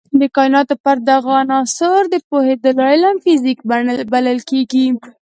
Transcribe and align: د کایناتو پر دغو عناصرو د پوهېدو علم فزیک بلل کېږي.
د 0.19 0.23
کایناتو 0.35 0.73
پر 0.85 0.97
دغو 1.09 1.31
عناصرو 1.41 2.11
د 2.13 2.15
پوهېدو 2.29 2.71
علم 2.91 3.15
فزیک 3.23 3.59
بلل 4.13 4.39
کېږي. 4.49 4.85